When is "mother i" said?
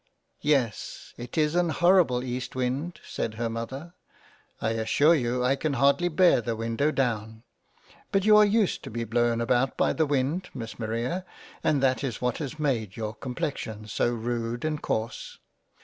3.51-4.71